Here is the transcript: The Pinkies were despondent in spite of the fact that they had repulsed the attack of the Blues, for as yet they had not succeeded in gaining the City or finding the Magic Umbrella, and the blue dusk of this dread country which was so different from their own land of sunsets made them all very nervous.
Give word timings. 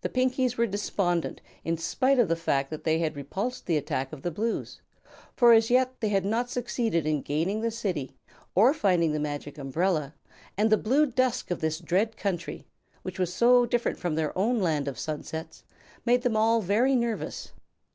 The 0.00 0.08
Pinkies 0.08 0.56
were 0.56 0.66
despondent 0.66 1.42
in 1.64 1.76
spite 1.76 2.18
of 2.18 2.28
the 2.28 2.34
fact 2.34 2.70
that 2.70 2.84
they 2.84 3.00
had 3.00 3.14
repulsed 3.14 3.66
the 3.66 3.76
attack 3.76 4.10
of 4.10 4.22
the 4.22 4.30
Blues, 4.30 4.80
for 5.36 5.52
as 5.52 5.68
yet 5.68 6.00
they 6.00 6.08
had 6.08 6.24
not 6.24 6.48
succeeded 6.48 7.04
in 7.06 7.20
gaining 7.20 7.60
the 7.60 7.70
City 7.70 8.16
or 8.54 8.72
finding 8.72 9.12
the 9.12 9.20
Magic 9.20 9.58
Umbrella, 9.58 10.14
and 10.56 10.70
the 10.70 10.78
blue 10.78 11.04
dusk 11.04 11.50
of 11.50 11.60
this 11.60 11.78
dread 11.78 12.16
country 12.16 12.64
which 13.02 13.18
was 13.18 13.34
so 13.34 13.66
different 13.66 13.98
from 13.98 14.14
their 14.14 14.32
own 14.38 14.60
land 14.62 14.88
of 14.88 14.98
sunsets 14.98 15.62
made 16.06 16.22
them 16.22 16.38
all 16.38 16.62
very 16.62 16.96
nervous. 16.96 17.52